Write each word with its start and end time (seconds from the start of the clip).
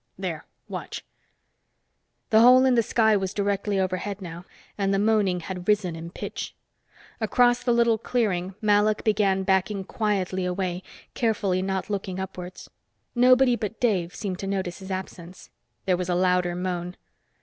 There, 0.17 0.47
watch!" 0.67 1.05
The 2.31 2.39
hole 2.39 2.65
in 2.65 2.73
the 2.73 2.81
sky 2.81 3.15
was 3.15 3.35
directly 3.35 3.79
overhead 3.79 4.19
now, 4.19 4.45
and 4.75 4.91
the 4.91 4.97
moaning 4.97 5.41
had 5.41 5.67
risen 5.67 5.95
in 5.95 6.09
pitch. 6.09 6.55
Across 7.19 7.61
the 7.65 7.71
little 7.71 7.99
clearing, 7.99 8.55
Malok 8.63 9.03
began 9.03 9.43
backing 9.43 9.83
quietly 9.83 10.43
away, 10.43 10.81
carefully 11.13 11.61
not 11.61 11.87
looking 11.91 12.19
upwards. 12.19 12.67
Nobody 13.13 13.55
but 13.55 13.79
Dave 13.79 14.15
seemed 14.15 14.39
to 14.39 14.47
notice 14.47 14.79
his 14.79 14.89
absence. 14.89 15.51
There 15.85 15.97
was 15.97 16.09
a 16.09 16.15
louder 16.15 16.55
moan. 16.55 16.95